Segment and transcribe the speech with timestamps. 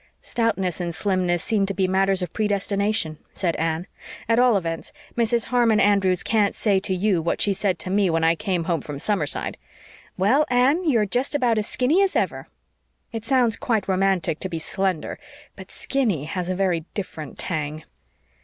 [0.21, 3.85] "Stoutness and slimness seem to be matters of predestination," said Anne.
[4.27, 5.45] "At all events, Mrs.
[5.53, 8.81] Harmon Andrews can't say to you what she said to me when I came home
[8.81, 9.57] from Summerside,
[10.17, 12.47] 'Well, Anne, you're just about as skinny as ever.'
[13.11, 15.19] It sounds quite romantic to be 'slender,'
[15.55, 17.83] but 'skinny' has a very different tang."